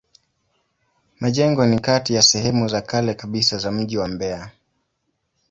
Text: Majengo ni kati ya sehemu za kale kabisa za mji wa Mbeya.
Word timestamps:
Majengo 1.19 1.65
ni 1.65 1.79
kati 1.79 2.13
ya 2.13 2.21
sehemu 2.21 2.67
za 2.67 2.81
kale 2.81 3.13
kabisa 3.13 3.57
za 3.57 3.71
mji 3.71 3.97
wa 3.97 4.07
Mbeya. 4.07 4.51